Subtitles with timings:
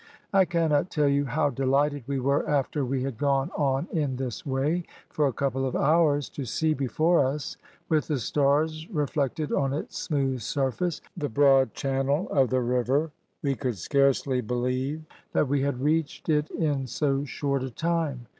[0.33, 4.43] I cannot tell you how delighted we were after we had gone on in this
[4.43, 7.55] way for a couple of hours to see before us,
[7.87, 13.11] with the stars reflected on its smooth surface, the broad channel of the river;
[13.43, 15.03] we could scarcely believe
[15.33, 18.25] that we had reached it in so short a time.